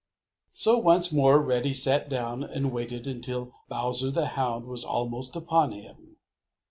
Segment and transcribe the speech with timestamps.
[0.53, 5.47] So once more Reddy sat down and waited until Bowser the Hound was almost up
[5.49, 6.17] to him.